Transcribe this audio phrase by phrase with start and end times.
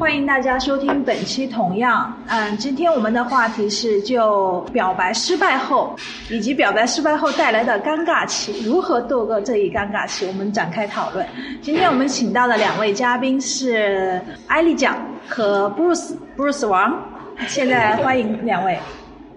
[0.00, 2.10] 欢迎大家收听本期《同样》。
[2.30, 5.94] 嗯，今天我们的话题是就表白失败后，
[6.30, 11.24] 以及表白失败后带来的尴尬期，如何度过这一尴尬期，我们展开讨论。
[11.60, 14.96] 今天我们请到的两位嘉宾是艾丽酱
[15.28, 16.98] 和 Bruce Bruce 王，
[17.46, 18.78] 现在欢迎两位。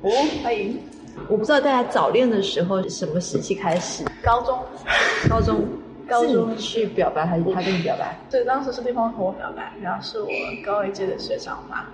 [0.01, 0.09] 哦，
[0.41, 0.79] 欢迎。
[1.27, 4.05] 我不知道大家早恋的时候什么时期开始？
[4.23, 4.57] 高中，
[5.29, 5.67] 高中。
[6.07, 8.15] 高中去表白还是他跟你表白？
[8.29, 10.29] 对，当时是对方和我表白，然后是我
[10.65, 11.85] 高一届的学长嘛。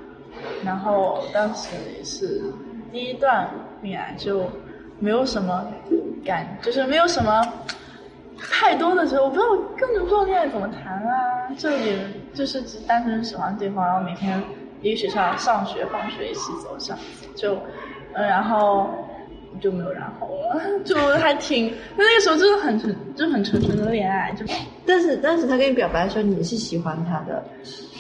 [0.64, 2.42] 然后当时也是
[2.92, 3.50] 第一段
[3.82, 4.50] 恋爱，就
[5.00, 5.66] 没有什么
[6.24, 7.42] 感，就是没有什么
[8.38, 11.50] 太多的时候，我不知道，根本不知道恋爱怎么谈啊。
[11.58, 12.00] 就也
[12.34, 14.42] 就是只单纯喜欢对方，然后每天
[14.82, 17.56] 一个学校上学放学一起走这样子，就
[18.14, 18.90] 嗯，然后。
[19.60, 24.46] 就没有然后了， 就还挺，那那个时候真的很纯，就很纯纯的恋爱，就。
[24.86, 27.44] 但是当时他跟你表白的时候，你是喜欢他的，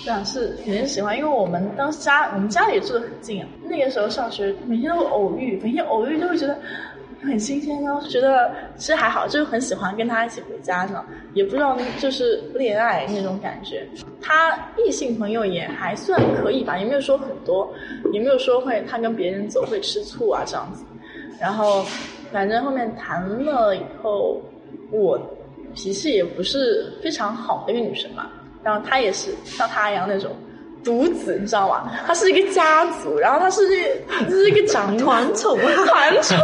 [0.03, 3.47] 对啊，是肯定喜欢，因为我们当时家，我们家里也住的很近啊。
[3.63, 6.57] 那个时候上学，每天都会偶遇，每天偶遇就会觉得
[7.21, 13.87] 很新鲜，然后觉得其实还好，就是很喜欢跟他一起回家呢，也不知道就是恋爱那种感觉。
[14.21, 17.71] 他异性朋友也还算可以吧，也没有说很多，
[18.11, 20.83] 也没有说会他跟别人走会吃醋啊这样子。
[21.39, 21.85] 然后，
[22.31, 24.41] 反正后面谈了以后，
[24.91, 25.19] 我
[25.73, 28.27] 脾气也不是非常好的一个女生嘛。
[28.61, 30.31] 然后她也是像她一样那种
[30.83, 31.89] 独子，你知道吗？
[32.05, 33.61] 她是一个家族，然后她是
[34.29, 36.37] 这是一个长 团宠，团宠。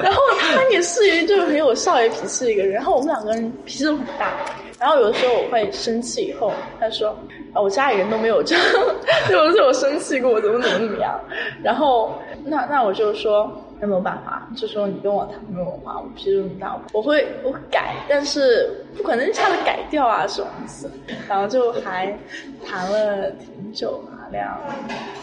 [0.00, 2.74] 然后她也是一就很有少爷脾气的一个人。
[2.74, 4.30] 然后我们两个人脾气都很大。
[4.78, 7.08] 然后有的时候我会生气，以后他说
[7.52, 8.64] 啊，我家里人都没有这样，
[9.30, 11.20] 有的时候我生气过，怎么怎么怎么样。
[11.62, 13.50] 然后那那我就说。
[13.82, 14.48] 那没有办法？
[14.56, 20.88] 就说你跟我谈没有话，我脾气这么大，我会我改，但是不可能一下子改掉啊，这种意思。
[21.28, 22.16] 然后就还
[22.64, 24.56] 谈了挺久嘛，两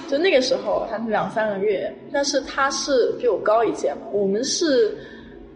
[0.10, 4.94] 就那个时候谈两三个月，但是他是比我高一届嘛，我们是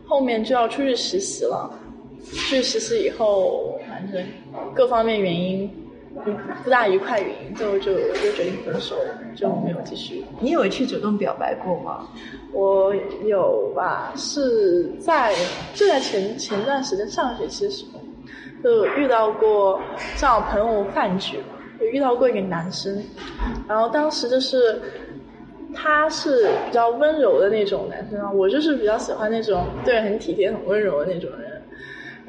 [0.06, 1.70] 后面就要出去实习了，
[2.32, 4.24] 去实习以后，反正
[4.74, 5.70] 各方面原因。
[6.64, 8.96] 不大愉快，原因就就就决定分手，
[9.36, 10.24] 就没有继续。
[10.40, 12.08] 你有去主动表白过吗？
[12.52, 12.94] 我
[13.26, 15.34] 有吧，是在
[15.74, 18.00] 就在前前段时间上学期的时候，
[18.64, 19.82] 就遇到过
[20.16, 23.04] 叫朋友饭局嘛，就遇到过一个男生，
[23.68, 24.80] 然后当时就是
[25.74, 31.53] 他是比较温柔的那种男生啊，我就是比较喜欢那种对人很体贴、很温柔的那种人。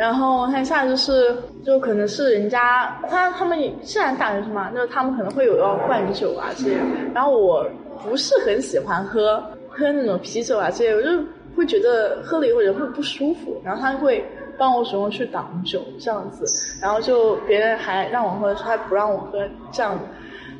[0.04, 1.34] 然后他一下就是，
[1.64, 6.76] 就可能是人家他他们虽然大学生嘛，就是他们可能会有要灌酒啊这些。
[7.14, 7.66] 然后我
[8.02, 11.08] 不是很喜欢喝喝那种啤酒啊这些，我就
[11.56, 13.58] 会觉得喝了以后人会不舒服。
[13.64, 14.22] 然后他会
[14.58, 16.44] 帮我主动去挡酒这样子，
[16.82, 19.38] 然后就别人还让我喝的时候还不让我喝
[19.72, 20.04] 这样子，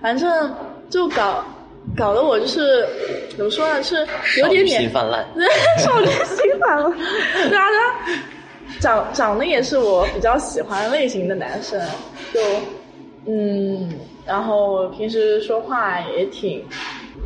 [0.00, 0.50] 反正
[0.88, 1.44] 就搞
[1.94, 2.88] 搞得我就是
[3.36, 3.96] 怎么说呢，是
[4.40, 5.22] 有点点心泛滥，
[5.78, 6.90] 少女心泛滥，
[7.50, 7.68] 对啊。
[8.80, 11.80] 长长得也是我比较喜欢类型的男生，
[12.32, 12.40] 就
[13.26, 13.90] 嗯，
[14.26, 16.62] 然后平时说话也挺，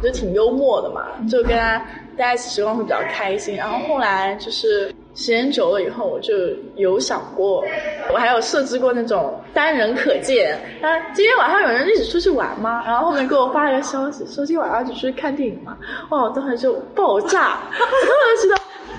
[0.03, 1.79] 就挺幽默的嘛，就跟他
[2.17, 3.57] 待在一起时光会比较开心。
[3.57, 6.33] 然后后来就是时间久了以后，我就
[6.77, 7.65] 有想过，
[8.13, 12.85] 我还有设置过那种单人可见，啊，今天晚上有人一起出去玩吗？
[12.87, 15.77] 然后后面给我发了个消息，说今天晚上一起出去看电影嘛。
[16.11, 18.57] 哇，我当时就爆炸， 我当时知道。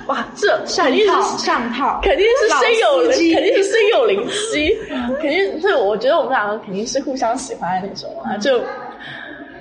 [0.09, 4.75] 哇，这肯定是上套，肯定是心有灵，肯定是心有灵犀，
[5.21, 8.59] 肯定是我觉得我们两个肯定是互相喜欢的那种啊，就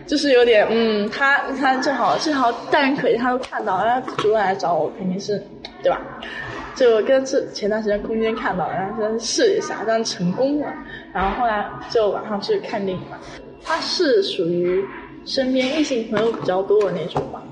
[0.06, 5.38] 就是有点嗯，他他正好正好待人可惜，他都看到，然后主动来找我，肯定是
[5.82, 6.00] 对吧？
[6.74, 10.72] 就跟这前段时间空间看到，然后先试一下，但成功了，
[11.12, 13.18] 然后后来就晚上去看电影嘛。
[13.62, 14.82] 他是属于
[15.26, 17.42] 身边异性朋友比较多的那种吧，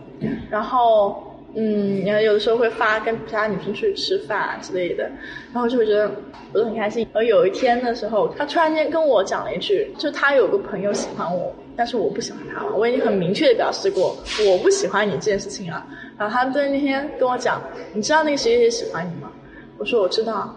[0.48, 1.22] 然后。
[1.58, 5.10] 嗯，然后有的时候会发跟其他女生出去吃饭之类的，
[5.54, 6.10] 然后就会觉得
[6.52, 7.08] 我都很开心。
[7.14, 12.76] 而有一天的时候，他突然间跟我讲了一句，就他有个朋友喜欢我，但是我不喜欢他了。
[12.76, 14.14] 我已经很明确的表示过
[14.46, 15.82] 我不喜欢你这件事情了。
[16.18, 17.62] 然后他在那天跟我讲，
[17.94, 19.32] 你知道那个谁谁谁喜欢你吗？
[19.78, 20.54] 我说我知道。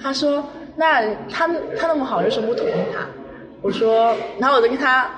[0.00, 3.04] 他说那他他那么好，为什么不同意他？
[3.62, 5.10] 我说，然后我就跟他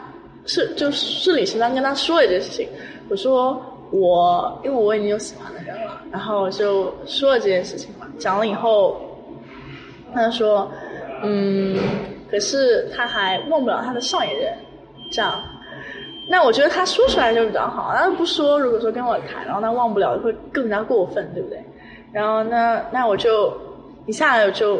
[0.47, 2.67] 是就顺理成章跟他说了这件事情。
[3.11, 3.63] 我说。
[3.91, 8.07] 我因为我已经有喜欢的人了，然后就说了这件事情嘛。
[8.19, 9.01] 讲了以后，
[10.15, 10.71] 他就说
[11.23, 11.77] ：“嗯，
[12.31, 14.53] 可是他还忘不了他的上一任，
[15.13, 15.43] 这样。
[16.31, 21.59] 那我觉得他说出来就比较好，他不说，如果说跟我谈，然后他忘不了，会更加过分，对不对？
[22.13, 23.51] 然后那那我就
[24.07, 24.79] 一下子就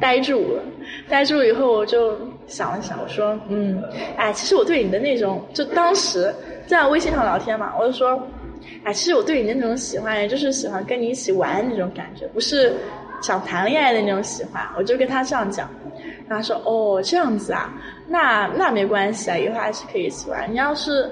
[0.00, 0.62] 呆住了，
[1.08, 3.82] 呆住以后我就想了想，我说，嗯，
[4.16, 6.34] 哎，其实我对你的那种，就当时
[6.66, 8.20] 在微信上聊天嘛，我就说，
[8.84, 12.74] 哎，其实我对你的那种喜欢，也就是喜欢跟你一起玩那种感觉，不是
[13.22, 14.62] 想谈恋爱的那种喜欢。
[14.76, 15.68] 我就跟他这样讲，
[16.28, 17.72] 他说，哦，这样子啊，
[18.08, 20.50] 那那没关系啊，以后还是可以一起玩。
[20.50, 21.10] 你要是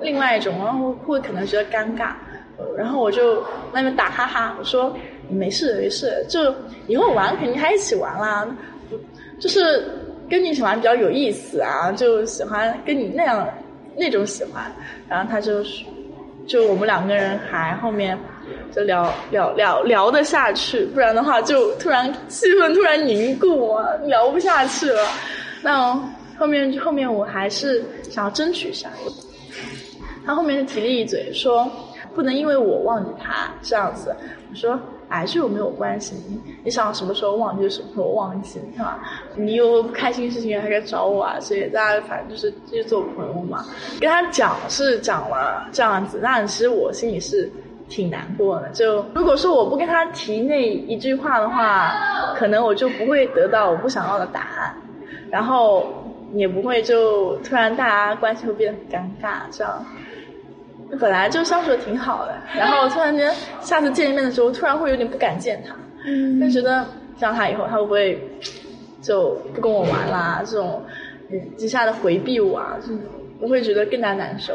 [0.00, 2.12] 另外一种，然后会可能觉得尴尬，
[2.76, 3.42] 然后我就
[3.72, 4.96] 那边打哈哈，我说
[5.28, 6.54] 没事没事，就
[6.86, 8.46] 以后玩肯定还一起玩啦，
[9.40, 9.84] 就是
[10.30, 13.46] 跟你喜欢比较有意思啊，就喜欢跟你那样
[13.96, 14.70] 那种喜欢，
[15.08, 15.84] 然后他就是
[16.46, 18.18] 就我们两个人还后面
[18.72, 25.02] 就聊聊聊聊得下去，不然的话就突然气氛突然凝固啊，聊不下去了。
[25.62, 25.92] 那
[26.38, 28.88] 后面后面我还是想要争取一下。
[30.24, 31.70] 他后面就提了一嘴，说
[32.14, 34.14] 不能因为我忘记他这样子。
[34.50, 34.78] 我说，
[35.08, 36.14] 哎，这有没有关系？
[36.28, 39.00] 你你想什么时候忘记就什么时候忘记，是吧？
[39.36, 43.64] 你有不开心的事情还可以找我啊，所以大家反正就是继续做朋友嘛。
[44.00, 47.50] 跟他讲是讲了这样子，但其实我心里是
[47.88, 48.68] 挺难过的。
[48.70, 51.94] 就如果说我不跟他提那一句话的话，
[52.36, 54.74] 可能我就不会得到我不想要的答案，
[55.30, 55.86] 然后
[56.34, 59.84] 也不会就突然大家关系会变得很尴尬，这样。
[60.98, 65.74] 本来就相处的挺好的，然后突然间下次见一面的时候，突然会有点不敢见他，
[66.06, 66.84] 嗯就觉得
[67.16, 68.28] 见到他以后，他会不会
[69.02, 70.42] 就不跟我玩啦？
[70.46, 70.82] 这种
[71.58, 72.94] 一下的回避我啊，就
[73.40, 74.54] 我会觉得更加难受。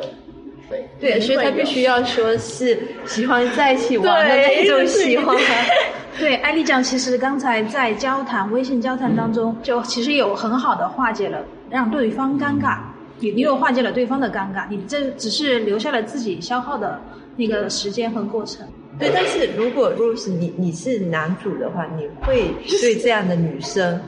[0.69, 5.37] 对对，所以他必须要说是喜欢在一起玩的那种喜欢。
[6.17, 11.39] 对，艾丽酱其实刚才在交谈微信交谈当中，就其实有很好的化解了
[11.69, 12.77] 让对方尴尬。
[13.19, 16.99] 你你又化解了对方的尴尬，你这只是留下了自己消耗的
[17.35, 18.67] 那个时间和过程。
[18.99, 22.49] 对，但是如果如果是你你是男主的话，你会
[22.81, 23.99] 对这样的女生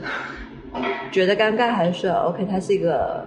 [1.10, 3.26] 觉得尴尬，还是说 OK，她是一个？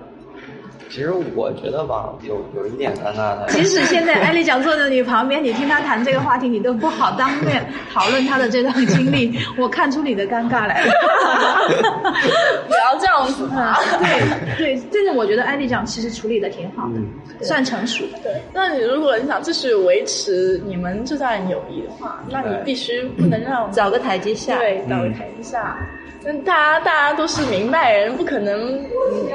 [0.89, 3.45] 其实我觉得吧，有有一点尴尬的。
[3.49, 7.63] 即使现在艾丽讲坐在你旁边，你听她谈这个话题，你都不好当面
[7.93, 9.39] 讨论她的这段经历。
[9.57, 10.91] 我看出你的尴尬来了。
[12.67, 13.77] 不要这样子啊！
[13.99, 18.03] 对对，但是我觉得艾丽讲其实处理的挺好的，算成熟。
[18.23, 25.77] 对，那你如果你想继续维持你们这段友谊的话，那你必须不能让找个台阶下，对，找个台阶下。
[26.25, 28.83] 嗯，大家大家都是明白人，不可能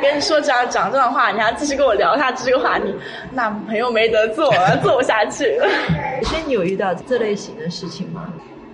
[0.02, 2.94] 跟你说讲讲这段话，你还继续跟我聊下这个话题，
[3.32, 4.52] 那朋友没得做，
[4.82, 5.58] 做不下去。
[6.24, 8.32] 所以你有遇到这类型的事情吗？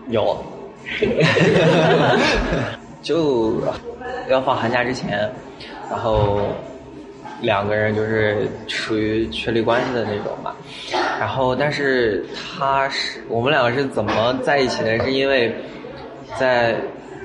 [0.08, 0.42] 有，
[3.02, 3.60] 就
[4.28, 5.30] 要放寒假之前，
[5.90, 6.40] 然后
[7.40, 10.54] 两个人就是属于确立关系的那种吧。
[11.18, 12.24] 然后，但是
[12.58, 14.98] 他是我们两个是怎么在一起的？
[15.04, 15.54] 是因为
[16.38, 16.76] 在。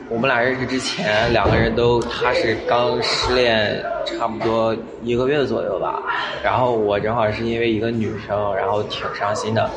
[0.08, 6.04] 我们俩认识之前，两个人都他是刚失恋，差不多一个月左右吧。
[6.44, 9.68] 然后我正好是因为一个女生，然后挺伤心的。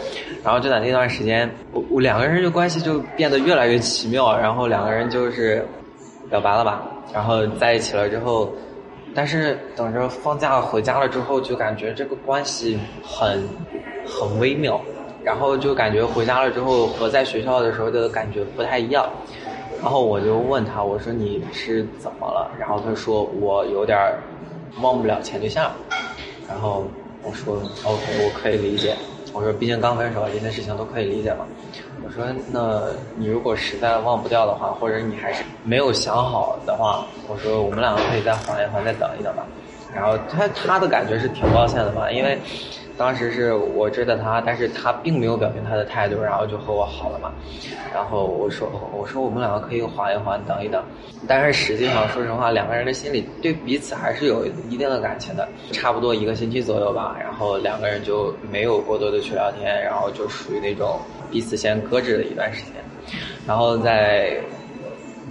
[0.44, 4.36] 然后就在那段时间，我我两个人就关系就变得越来越奇妙。
[4.36, 5.66] 然后两个人就是
[6.28, 6.82] 表白了吧，
[7.12, 8.52] 然后在一起了之后，
[9.14, 13.42] 但是等着放假回家了之后，就感觉这个关系很
[14.06, 14.78] 很微妙。
[15.24, 19.06] 然后就感觉回家了之后和在学校的时候的感觉不太一样。
[19.80, 22.50] 然后我就问他，我说你是怎么了？
[22.58, 23.96] 然后他说我有点
[24.80, 25.70] 忘不了前对象。
[26.48, 26.84] 然后
[27.22, 28.96] 我说 OK，我可以理解。
[29.32, 31.46] 我说毕竟刚分手，这些事情都可以理解嘛。
[32.04, 32.82] 我说那
[33.16, 39.46] 你如果实在忘不掉的话，或者你还是没有想好的话，我说我们两个可以再缓一缓，再等一等吧。
[39.94, 42.38] 然后他他的感觉是挺抱歉的嘛，因为。
[42.98, 47.32] 当时是我追的他，但是他并没有表明他的态度，然后就和我好了嘛。
[47.94, 50.82] 然后我说，我说我们两个可以缓一缓，等一等。
[51.26, 55.48] 但是实际上，说实话，两个人的心里对彼此还是有一定的感情的。
[55.70, 60.98] 差不多一个星期左右吧，然后两个人就没有过多的去聊天，然后就属于那种
[61.30, 62.74] 彼此先搁置了一段时间。
[63.46, 64.38] 然后在。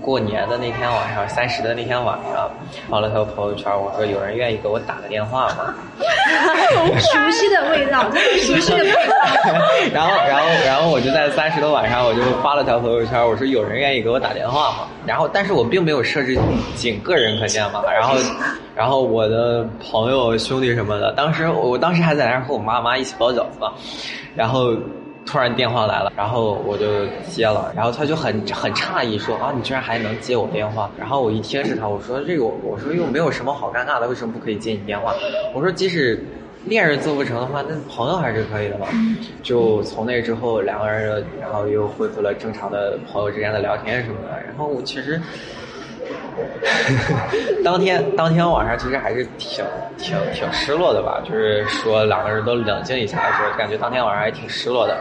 [0.08, 2.50] 过年的那天晚上，三十的那天晚上，
[2.90, 5.76] 发了条朋友圈，我说有人愿意给我打个电话吗？
[6.98, 8.10] 熟悉的味道，
[8.40, 8.96] 熟悉的味道。
[9.94, 14.88] 然后，然后，然后我就在三十的晚上，我就发了条朋友圈，我说有人愿意给我打电话吗？
[15.06, 16.40] 然后，但是我并没有设置
[16.74, 17.84] 仅个人可见嘛。
[17.92, 18.16] 然后，
[18.74, 23.74] 然后我的朋友、兄弟什么的，当时我当时还在那儿和我妈妈一起包饺子嘛，
[24.38, 24.74] 然后。
[25.28, 30.90] 突然电话来了，然后我就接了，然后他就很很诧异说啊，你居然还能接我电话？
[30.98, 35.14] 然后我一听是他，我说这个我说又没有什么好尴尬的，为什么不可以接你电话？
[35.54, 36.24] 我说即使
[36.66, 38.88] 恋人做不成的话，那朋友还是可以的嘛。
[39.44, 44.30] 就从那之后，两个人然后又恢复了正常的朋友之间的聊天什么的。
[44.46, 45.22] 然后我其实
[47.64, 49.64] 当天当天晚上其实还是挺
[49.98, 54.98] 挺挺失落的吧，就是说两个人都冷静一下的时候，感觉当天晚上还挺失落的。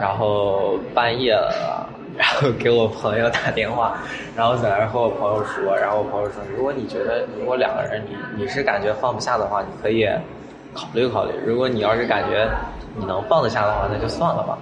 [0.00, 1.86] 然后半夜了，
[2.16, 3.98] 然后给我朋友打电话，
[4.34, 10.08] 然后在那和我朋友说，然后我朋友说，如果你觉得如果两个人你你是感觉放不下的话，你可以
[10.72, 11.32] 考虑考虑。
[11.44, 12.48] 如果你要是感觉
[12.96, 14.56] 你能放得下的话，那就算了吧。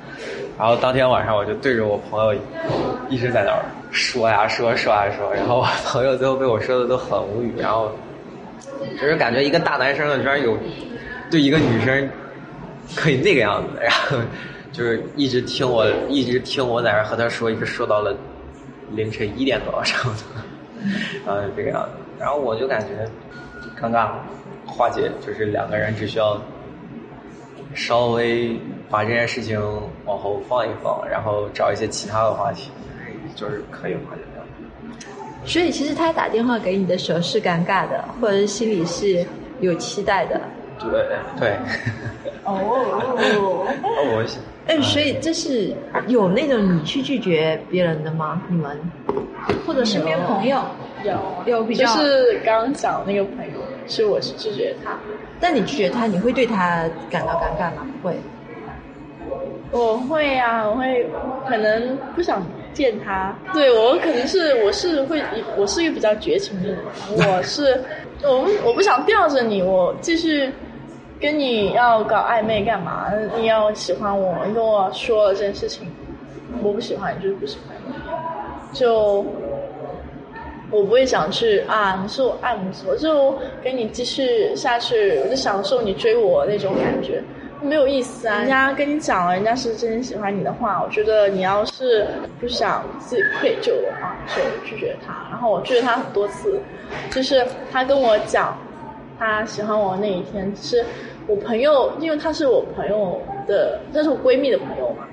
[0.59, 2.35] 然后当天晚上我就对着我朋友
[3.09, 7.91] 一直在那儿说呀说说呀说，然后我朋友最后被我说的都很无语，然后
[9.01, 10.57] 就是感觉一个大男生居然有
[11.31, 12.09] 对一个女生
[12.97, 14.17] 可以那个样子，然后
[14.73, 18.17] 就是一直听我一直听我在那和他说，一直说到了
[18.93, 20.25] 凌晨一点多差不多，
[21.27, 23.09] 然 后这个样子，然后我就感觉
[23.81, 24.09] 尴尬
[24.67, 26.41] 化解，就是两个人只需要。
[27.75, 28.59] 稍微
[28.91, 29.61] 把这件事情
[30.07, 32.71] 往后放一放，然后找一些其他的话题，
[33.39, 34.43] 就是可以化解掉。
[35.45, 39.25] 所以，其实他打电话给你的时候是尴尬的，或者是心里是
[39.61, 40.41] 有期待的。
[40.81, 40.91] 对
[41.39, 41.57] 对。
[42.43, 42.59] 哦。
[44.17, 44.43] 我想。
[44.67, 45.73] 哎，所以这是
[46.09, 48.43] 有那种你去拒绝别人的吗？
[48.49, 48.77] 你们
[49.65, 50.61] 或者身边朋友
[51.05, 51.17] 有
[51.47, 54.99] 有比较，就是刚刚讲那个朋友，是我是拒绝他。
[55.41, 57.87] 但你拒绝他，你会对他感到尴尬吗？
[58.03, 58.15] 会。
[59.71, 61.07] 我会啊，我会
[61.47, 63.37] 可能不想见他。
[63.53, 65.23] 对我可能是我是会
[65.57, 66.79] 我是一个比较绝情的人，
[67.17, 67.83] 我是
[68.25, 70.51] 我我不想吊着你，我继续
[71.21, 73.13] 跟你要搞暧昧干嘛？
[73.37, 75.87] 你要喜欢我，你跟我说了这件事情，
[76.63, 79.25] 我不喜欢你就是不喜欢你，就。
[80.71, 83.35] 我不会想去啊，你是我爱慕者，我就
[83.65, 87.23] 跟你继续下去，我就享受你追我那种感觉，
[87.63, 88.39] 没有意思啊。
[88.39, 92.07] 人家跟你讲了，人家是真心喜欢你的话，我觉得你要是
[92.41, 95.15] 不想自己愧疚的话，就拒绝他。
[95.31, 96.61] 然后我拒绝他很多次，
[97.11, 98.57] 就是他跟我讲
[99.19, 100.85] 他喜欢我那一天，是
[101.27, 105.07] 我朋友，因为他是我朋友的，那是我闺蜜的朋友嘛。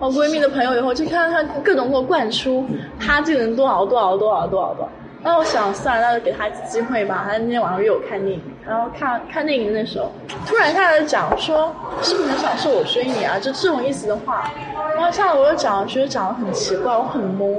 [0.00, 2.66] 我闺蜜的朋友以后就看到他各种给我灌输，
[2.98, 4.88] 他这个人多少多少多少多少多。
[5.24, 7.24] 那我想算了，那就给他一次机会吧。
[7.26, 10.12] 他那天晚上约我看电影，然后看看电影的那时候，
[10.46, 13.38] 突然他来讲说，是不是很想是我追你啊？
[13.40, 14.52] 就这种意思的话。
[14.94, 17.58] 然后下来我又讲，觉得讲的很奇怪，我很懵。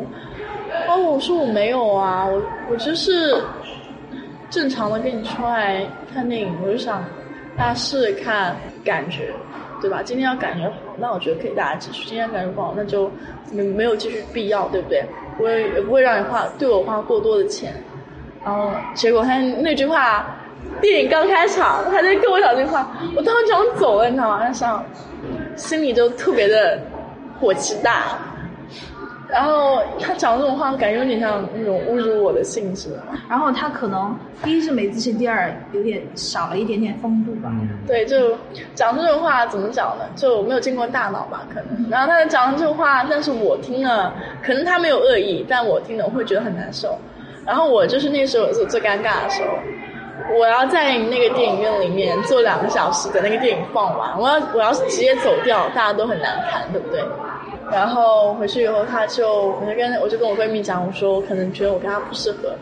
[0.86, 3.36] 然后我说我没有啊，我我就是
[4.50, 7.04] 正常的跟你出来看电影，我就想
[7.58, 9.34] 大家试试看感觉。
[9.82, 10.02] 对吧？
[10.04, 12.06] 今天要感觉好，那我觉得可以大家继续。
[12.08, 13.12] 今天感觉不好，那就
[13.52, 15.04] 没没有继续必要，对不对？
[15.40, 17.74] 我也也不会让你花对我花过多的钱。
[18.44, 20.26] 然后结果他那句话，
[20.82, 24.40] 电影刚开场，他在跟我讲这句话，我当时想走了，你知道吗？
[24.42, 24.84] 那想
[25.56, 26.80] 心里就特别的
[27.40, 28.18] 火气大。
[29.28, 32.90] 然后他讲这种话，感觉有点像那种侮辱我的性质。
[33.28, 37.52] 然后他可能第一是没自信，第二有点少了一点点风度吧。
[37.88, 38.38] 对，就
[38.76, 40.06] 讲这种话怎么讲呢？
[40.16, 41.90] 就没有经过大脑吧，可能。
[41.90, 44.14] 然后他讲这种话，但是我听了，
[44.44, 46.98] 可能他没有恶意，但我听了我会觉得很难受。
[47.46, 54.20] 然后我就是那时候是最尴尬的时候，我要在那个电影院里面坐两个小时，等那个电影放完。
[54.20, 57.04] 我要我要是直接走掉，大家都很难看，对不对？
[57.72, 62.54] 然后回去以后，他就我就跟我就跟我闺蜜讲，我说我可能觉得我跟他不适合，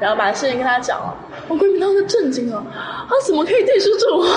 [0.00, 1.16] 然后把事情跟他讲了。
[1.48, 2.64] 我闺蜜当时震惊了，
[3.08, 4.28] 他怎么可以对出这种话？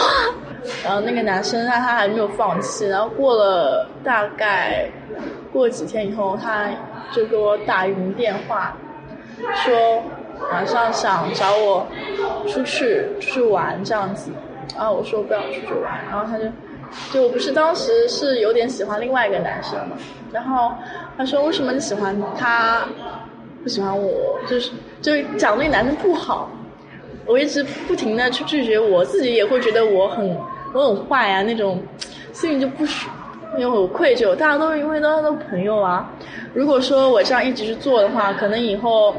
[0.85, 4.87] 然后那个男生他他还没有放弃，然后过了大概
[5.51, 6.69] 过几天以后，他
[7.11, 8.77] 就给我打语音电话，
[9.55, 10.03] 说
[10.51, 11.87] 晚上想找我
[12.47, 14.31] 出去出去玩这样子。
[14.75, 16.45] 然后我说不要出去玩，然后他就。
[17.13, 19.95] 就我不是当时是有点喜欢另外一个男生嘛，
[20.31, 20.71] 然后
[21.17, 22.85] 他说为什么你喜欢他，
[23.63, 24.71] 不喜欢我，就是
[25.01, 26.49] 就讲那男生不好，
[27.25, 30.37] 我一直不停的去拒绝，我自己也会觉得我很
[30.73, 31.81] 我很坏啊那种，
[32.33, 33.09] 心里就不舒，
[33.57, 36.09] 因为我愧疚，大家都是因为都都朋友啊，
[36.53, 39.15] 如果说我这样一直去做的话，可能以后。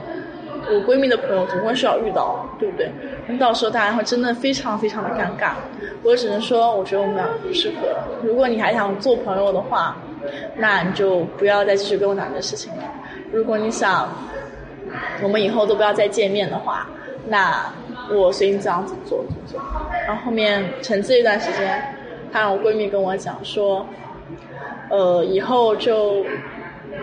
[0.71, 2.91] 我闺蜜的朋友总会是要遇到，对不对？
[3.27, 5.53] 那到时候大家会真的非常非常的尴尬。
[6.03, 7.89] 我只能说，我觉得我们俩不适合。
[8.23, 9.97] 如果你还想做朋友的话，
[10.57, 12.83] 那你就不要再继续跟我讲这事情了。
[13.33, 14.09] 如果你想
[15.23, 16.87] 我们以后都不要再见面的话，
[17.27, 17.73] 那
[18.13, 19.25] 我随你这样子做。
[20.07, 21.83] 然后后面沉寂一段时间，
[22.33, 23.87] 她让我闺蜜跟我讲说，
[24.91, 26.25] 呃，以后就。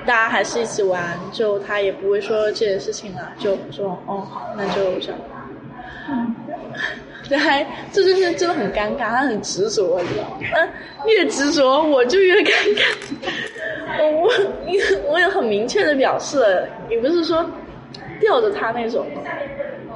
[0.06, 5.20] 大家还是一起玩，就他也不会说这件事情了，就说哦好，那就这样。
[6.10, 6.36] 嗯，
[7.24, 10.70] 这还这就是真的很尴尬，他很执着，你知道吗？
[11.06, 12.84] 越执着我就越尴尬。
[14.00, 14.32] 我我
[15.12, 17.46] 我也很明确的表示了，也不是说
[18.20, 19.06] 吊着他那种。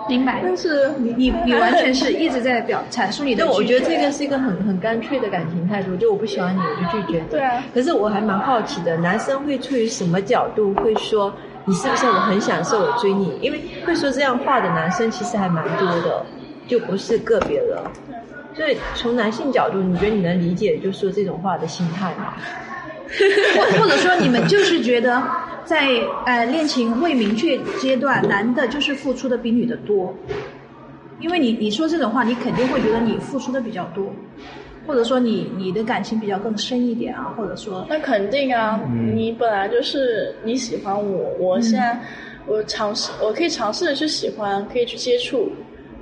[0.08, 0.42] 明白。
[0.44, 3.54] 但是你你你完全是一直在表阐述你的但。
[3.54, 7.26] 我觉得这个是一个很很干脆的感情态度，就我不喜欢你，我就拒绝你。
[7.30, 11.34] 对啊可是我还蛮好奇的，男生会出于什么角度会说
[11.66, 13.38] 你是不是我很享受我追你？
[13.42, 16.26] 因为会说这样话的男生其实还蛮多的，
[16.68, 17.84] 就不是个别的。
[18.56, 22.34] 所以从男性角度，你觉得你能理解就说这种话的心态吗？
[23.56, 25.22] 或或者说你们就是觉得
[25.66, 25.90] 在
[26.26, 30.14] 呃恋情未明确阶段，男的就是付出的比女的多，
[31.20, 34.14] 因为你你说这种话，你肯定会觉得你付出的比较多，
[34.86, 38.80] 或者说你你的感情比较更深一点啊，或者说那肯定啊，
[39.16, 41.98] 你本来就是你喜欢我，我现在
[42.46, 45.50] 我尝试，我可以尝试的去喜欢，可以去接触，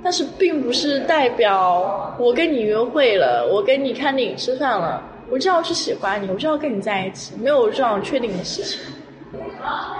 [0.02, 5.00] 但是并不是代表我跟你约会了，我跟你看电影吃饭了，
[5.30, 8.80] 我就要去喜欢你，我就要跟你在一起，没有这样确定的事情。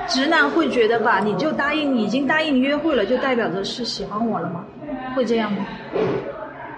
[0.09, 4.64] 直男会觉得吧，你就答应已经答应约会了，就代表着是喜欢我了吗？
[5.14, 5.66] 会这样吗？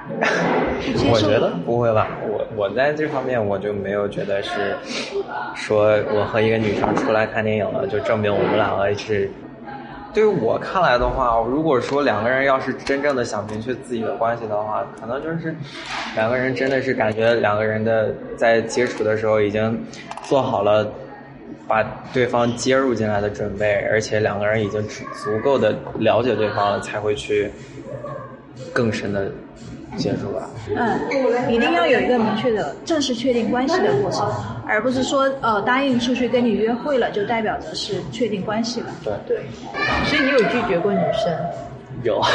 [1.11, 4.77] 我觉得不会吧，我我在这方面我就没有觉得是
[5.55, 9.31] 说我和一个女生出来看电影了，就证明我们两个是。
[10.13, 15.53] 对于我看来的话，如果说两个人要是真正的想明确自己的关系的话，可能就是
[16.15, 19.85] 两个人真的是感觉两个人的在接触的时候已经
[20.23, 20.87] 做好了
[21.67, 21.83] 把
[22.13, 27.51] 对方接入进来的准备，而且两个人已经足足够的了解对方了，才会去
[28.73, 29.31] 更深的
[29.97, 30.49] 接触吧。
[30.77, 30.99] 嗯，
[31.53, 34.29] 一定要有一个明确的正式确定关系的过程，
[34.67, 38.87] 而不是说呃答应出去跟你约会了，就代表着是确定关系了。
[39.03, 39.45] 对，对，
[40.07, 41.33] 所以你有拒绝过女生？
[42.03, 42.21] 有。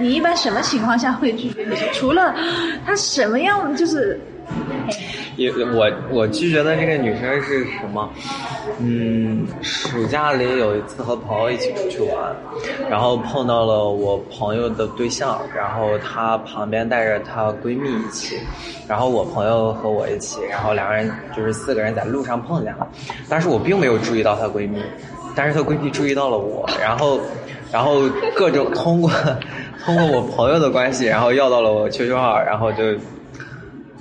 [0.00, 1.88] 你一般什么情况下会拒绝女生？
[1.92, 2.34] 除了
[2.86, 4.18] 她什么样就是
[5.36, 8.08] 也我我拒绝的这个女生是什么？
[8.80, 12.34] 嗯，暑假里有一次和朋友一起出去玩，
[12.88, 18.36] 然后碰到了我朋友的对象，然后她旁边带着她闺蜜一起，
[18.86, 22.86] 然后我朋友和我一起，然后两个人就是四个人在路上碰见了，
[23.28, 24.84] 但是我并没有注意到她闺蜜，
[25.34, 27.20] 但是她闺蜜注意到了我，然后
[27.72, 29.10] 然后各种通过
[29.84, 32.82] 通过我朋友的关系，然后要到了我 QQ 号，然后就。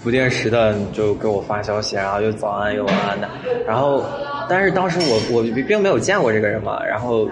[0.04, 3.28] 不定时的就给我发消息，然后又早安又晚安的，
[3.66, 4.06] 然后，
[4.48, 7.28] 但是当时我我并没有见过这个人嘛，然后，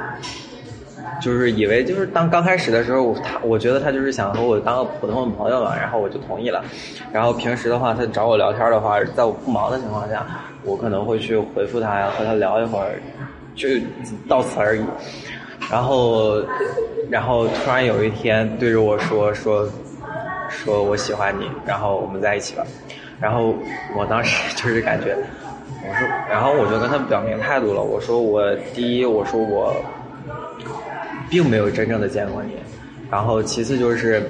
[1.22, 6.66] 就是以为就是当刚开始的时候，他我觉得他就是想和我当个普通的朋友嘛，然后我就同意了，
[7.14, 10.26] 然后平时的话，他找我聊天的话，在我不忙的情况下，
[10.64, 13.00] 我可能会去回复他呀，和他聊一会儿，
[13.56, 13.70] 就
[14.28, 14.84] 到此而已，
[15.72, 16.42] 然后，
[17.10, 19.70] 然后突然有一天对着我说说。
[20.50, 22.66] 说我喜欢你，然后我们在一起了，
[23.20, 23.56] 然后
[23.96, 25.16] 我当时就是感觉，
[25.84, 29.76] 我说，然后我就跟他表明态度了，我说我第一，我说我
[31.30, 32.52] 并没有真正的见过你，
[33.12, 34.22] 然后其次就是，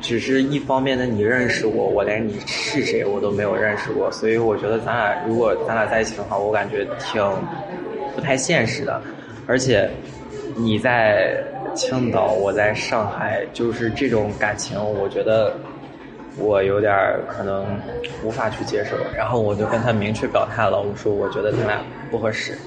[0.00, 7.22] 只是一方面的你认识我，我连你是谁我都没有认识过，所以我觉得咱俩如果咱俩在一起的话，我感觉挺
[8.14, 9.00] 不太现实的，
[9.46, 9.90] 而且
[10.62, 11.42] 你在。
[11.72, 15.54] 青岛，我在上海，就是这种感情，我觉得
[16.36, 16.92] 我有点
[17.28, 17.64] 可能
[18.24, 18.96] 无法去接受。
[19.16, 22.58] 然后我就跟他明确表态了，我说我觉得咱俩不合适，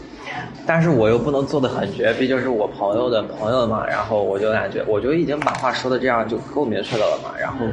[0.65, 3.85] 但是我又不能做的很绝，毕竟是我朋友的朋友嘛。
[3.85, 7.37] 然后我就感觉，我就已经把话说的这样就够明确的了嘛。
[7.37, 7.65] 然后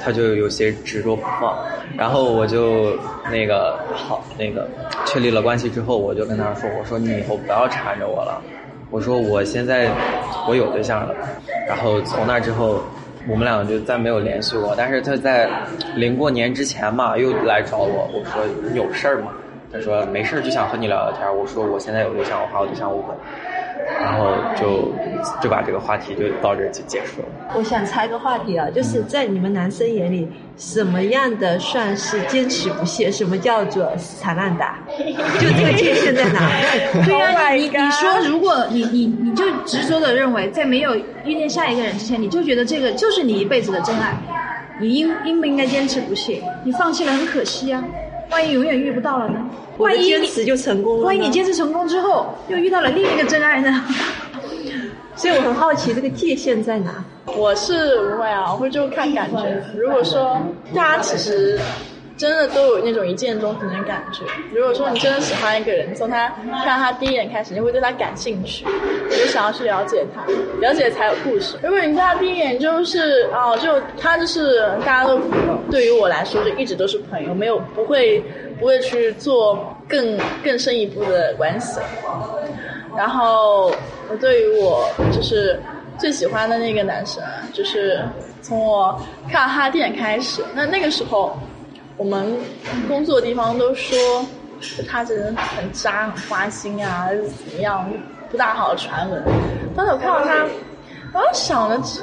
[0.00, 1.56] 他就有些执着不放。
[1.96, 2.98] 然后我就
[3.30, 4.68] 那个好，那个
[5.06, 8.42] 确立了关系之后，我就跟他说，我说你以后不要缠着我了。
[8.90, 9.90] 我说我现在
[10.48, 11.14] 我有对象了，
[11.66, 12.80] 然后从那之后，
[13.28, 14.74] 我们两个就再没有联系过。
[14.76, 15.48] 但是他在
[15.94, 18.42] 临过年之前嘛，又来找我，我说
[18.74, 19.32] 有事儿吗？
[19.70, 21.36] 他说没事儿，就想和你聊聊天。
[21.36, 23.12] 我说我现在有对象，我怕我对象误会，
[24.00, 24.92] 然后就
[25.40, 27.28] 就把这个话题就到这儿就结束了。
[27.54, 33.10] 我想插个话题啊，就是在你们男生眼里，什么样的算是坚持不懈？
[33.10, 34.78] 什么叫做死缠烂打？
[35.40, 36.50] 就这个界限在哪？
[37.04, 44.12] 对呀、Oh 你你说，如果你你你就执着的认为，在没有遇见下一个人之前，你就觉得这个就是你一辈子的真爱，
[44.80, 46.42] 你应应不应该坚持不懈？
[46.64, 47.82] 你放弃了很可惜啊，
[48.30, 49.40] 万一永远遇不到了呢？
[49.78, 53.84] 万一你坚持就成功了呢万一你坚持成功之后，又遇到了另一个真爱呢？
[55.16, 57.04] 所以我很好奇，这个界限在哪？
[57.26, 59.62] 我是不会啊，我会就看感觉。
[59.76, 60.40] 如果说
[60.74, 61.58] 大家其实
[62.18, 68.66] 真的都有那种一见钟情的感觉，如果说你真的喜欢一个人，从他看到他第一眼开始，你会对他感兴趣，
[69.08, 70.24] 你就想要去了解他，
[70.60, 71.56] 了解才有故事。
[71.62, 78.20] 如果你对他第一眼就是哦，就他就是大家都朋友，对于我来说就一直都是朋友，没有不会
[78.58, 81.80] 不会去做更更深一步的关系。
[82.96, 83.72] 然后
[84.10, 85.60] 我对于我就是
[85.98, 88.00] 最喜欢的那个男生，就是
[88.42, 89.00] 从我
[89.30, 91.38] 看到他第一眼开始，那那个时候
[91.98, 92.34] 我们
[92.88, 93.98] 工作的地方都说
[94.88, 97.86] 他这人很渣、很花心啊，还是怎么样，
[98.30, 99.22] 不大好的传闻。
[99.76, 100.34] 当时我看到他，
[101.12, 102.02] 然后想着，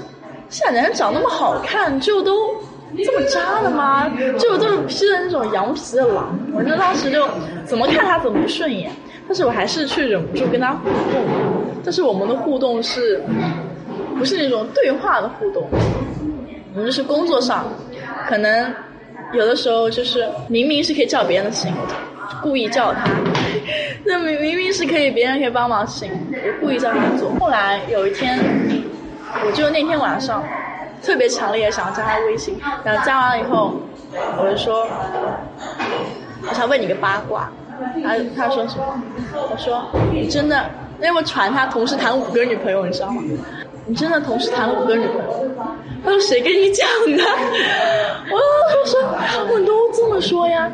[0.50, 2.56] 现在人长那么好看，就都。
[3.04, 4.10] 这么渣的吗？
[4.40, 7.28] 就都是披着那种羊皮的狼，我就当时就
[7.66, 8.90] 怎么看他怎么不顺眼，
[9.28, 11.26] 但是我还是去忍不住跟他互动。
[11.84, 13.22] 但是我们的互动是，
[14.18, 15.68] 不是那种对话的互动，
[16.74, 17.66] 我们就是工作上，
[18.30, 18.74] 可能
[19.32, 21.74] 有的时候就是明明是可以叫别人的事情，
[22.42, 23.04] 故意叫他，
[24.06, 26.10] 那明明明是可以别人可以帮忙醒，
[26.44, 27.34] 我故意叫他做。
[27.40, 28.40] 后来有一天，
[29.46, 30.44] 我就那天晚上。
[31.04, 33.80] 特别强烈想要加他微信，然后加完了以后，
[34.42, 34.88] 我就说，
[36.50, 37.52] 我想问你个八卦，
[38.04, 39.00] 他他说什么？
[39.52, 40.68] 我说你真的，
[41.00, 43.22] 因为我传他同时谈五个女朋友，你知道吗？
[43.88, 45.46] 你真的同时谈了五个女朋友？
[46.04, 47.24] 他说谁跟你讲的？
[48.32, 50.72] 我他说他们都这么说呀，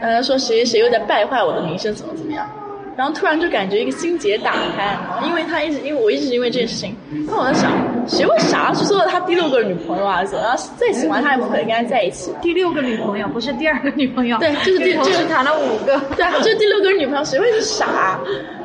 [0.00, 2.48] 呃说谁谁又在败坏我的名声，怎么怎么样？
[2.96, 7.70] 然后突然就感觉一个心结打开，因为他一直因为我一直因为这件事情，那我在想，
[8.06, 10.24] 谁会傻去做他第六个女朋友啊？
[10.24, 12.32] 怎么样再喜欢他也不可能跟他在一起。
[12.40, 18.18] 第六个女朋友不是第二个女朋友，对，就是第就是谈了五个，对，就是第六个女朋友，谁会是傻？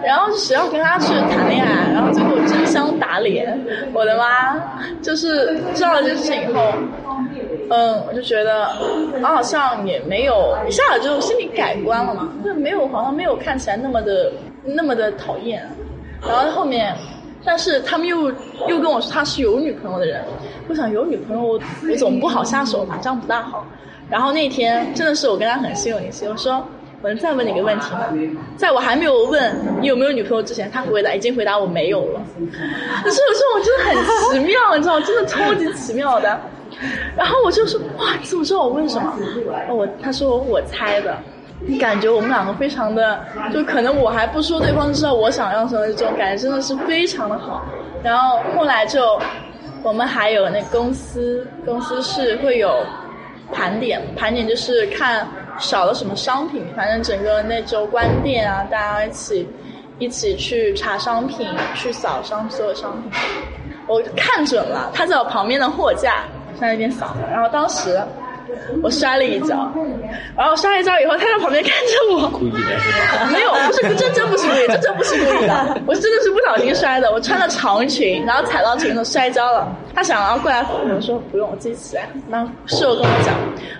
[0.03, 1.91] 然后谁要跟他去谈恋爱？
[1.93, 3.59] 然后最后真相打脸，
[3.93, 4.61] 我的妈！
[5.01, 6.61] 就是知道了这件事情以后。
[7.73, 8.67] 嗯，我就觉得，
[9.21, 14.29] 我好像也没有一下子就心里改观了嘛，就没有好像没有看起来那么的
[14.65, 15.65] 那么的讨厌。
[16.21, 16.93] 然后后面，
[17.43, 18.31] 但是他们又
[18.67, 20.23] 又跟我说他是有女朋友的人，
[20.67, 23.65] 我想有女朋友我我总不好下手吧，这样不大好。
[24.09, 26.63] 然后那天真的是我跟他很心有灵犀，我说
[27.01, 27.99] 我能再问你个问题吗？
[28.57, 32.21] 在我还没有问你有没有女朋友之前，他回答已经回答我没有了。
[33.03, 36.39] 可是有时候我真的很奇妙，你知道，真的超级奇妙的。
[37.15, 39.13] 然后我就说哇，你怎么知道我问什么？
[39.69, 41.17] 哦我他说我猜的，
[41.67, 47.63] 你感觉我们两个非常的，就可能我还不说，对方知道我想要什么，这种感觉真的是非常的好。
[48.03, 49.19] 然后后来就
[49.83, 52.83] 我们还有那公司，公司是会有
[53.53, 55.27] 盘点，盘点就是看
[55.59, 59.47] 少了什么商品，反正整个那周关店啊，大家一起
[59.99, 63.11] 一起去查商品，去扫商所有商品。
[63.87, 66.23] 我看准了，他在我旁边的货架。
[66.59, 67.99] 在那边扫，然后当时
[68.81, 69.71] 我摔了一跤，
[70.37, 73.27] 然后摔了一跤以后，他在旁边看着我，故意的？
[73.31, 77.11] 没有，不是，这真不是故意，这真不是故意的，我真的是不小心摔的。
[77.11, 79.67] 我穿了长裙，然后踩到裙子摔跤了。
[79.93, 82.07] 他想要过来扶我，说不用，我自己起来。
[82.27, 83.35] 那室友跟我讲，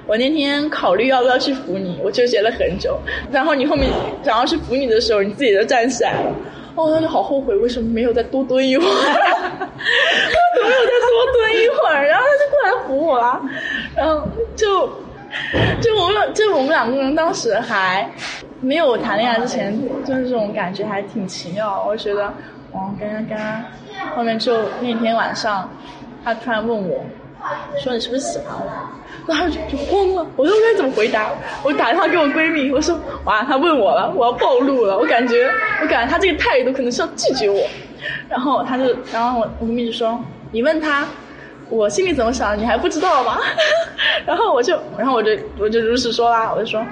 [0.06, 3.00] 我那天考虑要不要去扶你，我纠结了很久。
[3.32, 3.90] 然后你后面
[4.24, 6.32] 想要去扶你的时候，你自己就站起来了。
[6.76, 8.90] 哦，他就好后悔，为什么没有再多蹲一会儿？
[8.90, 12.06] 怎么没有再多蹲一会儿？
[12.06, 13.42] 然后他就过来扶我了，
[13.96, 14.88] 然后就
[15.82, 18.10] 就我们就我们两个人当时还
[18.62, 21.84] 没有谈恋爱之前，就是这种感觉还挺奇妙。
[21.88, 22.28] 我觉得，
[22.72, 23.64] 哦，刚刚刚刚
[24.16, 25.70] 后面就那天晚上，
[26.24, 27.04] 他突然问我。
[27.82, 28.72] 说你是不是喜欢我？
[29.28, 31.30] 然后就就慌了，我说该怎么回答？
[31.64, 35.50] 我打电话给我闺蜜，我说哇，他问我了，我要暴露了，我感觉
[35.82, 37.62] 我感觉他这个态度可能是要拒绝我。
[38.28, 40.20] 然后他就，然后我我闺蜜就说，
[40.52, 41.06] 你问他，
[41.70, 43.38] 我心里怎么想，你还不知道吗？
[44.26, 46.84] 然后我就，然后我就我就如实说啦，我就说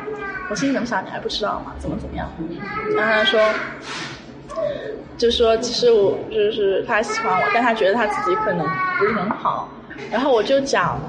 [0.49, 1.73] 我心里怎么想，你还不知道吗？
[1.79, 2.29] 怎么怎么样？
[2.95, 3.39] 然后他说，
[5.17, 8.65] 就说其实我就是他喜欢我，但他觉得他自己可能
[8.99, 9.67] 不是很好。
[10.09, 10.99] 然后我就讲，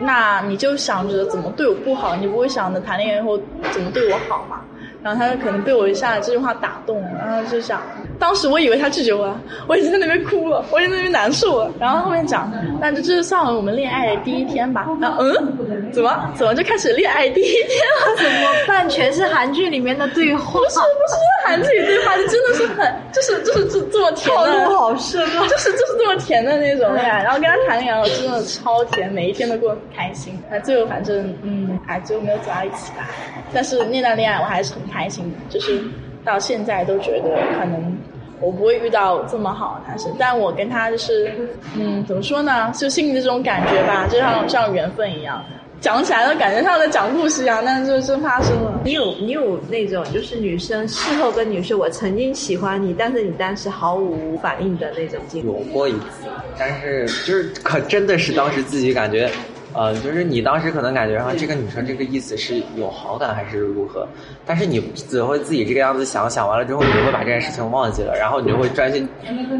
[0.00, 3.38] 那你就想着怎么对我不好，你不会想着谈恋爱后
[3.72, 4.56] 怎么对我好嘛？
[5.02, 7.80] 然后他就可能被我一下这句话打动了，然后就想，
[8.18, 11.70] 当时我以为他拒绝我了，我已经在那边哭了，我已经在那边难受了。
[11.78, 14.86] 然后后面讲，那就这算我们恋爱第一天吧。
[15.00, 18.16] 然后嗯，怎么怎么就开始恋爱第一天了？
[18.16, 18.88] 怎么办？
[18.90, 20.58] 全是韩剧里面的对话。
[20.58, 25.46] 不是不是韩剧里对话，就真的是很，就是就是这这么甜的，套路好深啊！
[25.46, 27.22] 就是就是这么甜的那种恋爱。
[27.22, 30.36] 然后跟他谈恋爱，我真的超甜，每一天都过得很开心。
[30.50, 33.08] 那最后反正嗯，还最后没有走到一起吧。
[33.54, 34.82] 但是那段恋爱我还是很。
[34.88, 35.82] 开心的，就是
[36.28, 37.96] 到现在都觉得可能
[38.38, 41.32] 我不会遇到这么好的男生，但我跟他就是，
[41.74, 42.70] 嗯，怎么说呢？
[42.74, 45.42] 就心里的这种感觉吧，就像像缘分一样，
[45.80, 48.80] 讲起来都感觉像在讲故事一样，但是就真发生了。
[48.84, 55.46] 你有你有那种就是女生事后跟你说我曾经喜欢你，但是你当时毫无反应的那种经历？
[55.46, 59.28] 有过一次，但是就是可真的是当时自己感觉
[59.74, 64.08] 呃，就是你当时可能感觉上这个女生这个意思是有好感还是如何，
[64.46, 69.08] 但是你只会自己这个样子想，想完了之后，你就会把这件事情忘记了，然后你就会专心，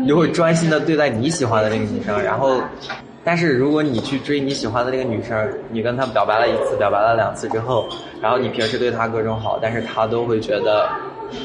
[0.00, 2.60] 你就会专心的对待你喜欢的那个女生，然后，
[3.22, 7.86] 但是如果你去追你喜欢的那个女生，你跟她表白了一次，表白了两次之后，
[8.22, 10.88] 然后你平时对她各种好，但是她都会觉得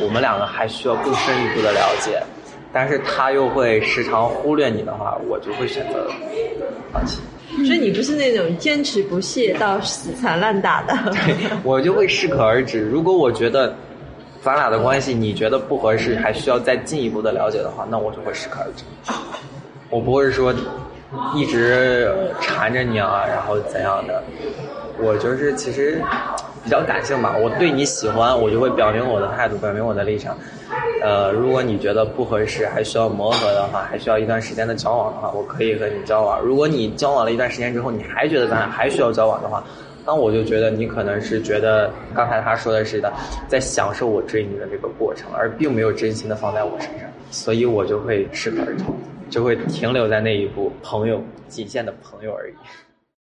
[0.02, 2.24] 我们两个还需要更深一步的了解，
[2.74, 6.10] 但是他又会时常忽略你的话，我就会选择
[6.92, 7.20] 放弃。
[7.66, 12.82] 所以你不是那种坚持不懈到死缠烂打的，对我就会适可而止。
[12.82, 13.76] 如果我觉得
[14.42, 18.84] 咱俩的关系你觉得不合适，还需要再进一步的了解的话，那我就会适可而止。
[19.92, 20.52] 我不会说
[21.36, 24.24] 一直缠着你啊，然后怎样的。
[25.00, 26.02] 我就是其实
[26.64, 30.38] 比较感性吧，我对你喜欢，我就会表明我的态度，表明我的立场。
[31.02, 36.40] 呃，如果你觉得不合适，还需要磨合的话，还需要一段时间的交往的话，我可以和你交往。
[36.42, 39.62] 如果你交往了一段时间之后，你还觉得咱俩还需要交往的话，
[40.06, 43.12] 那我就觉得你可能是觉得刚才他说的是的，
[43.50, 48.86] 在享受我追你的这个过程，而并没有真心的放在我身上，所以我就会适可而止，
[49.30, 52.54] 就会停留在那一步朋友，仅限的朋友而已。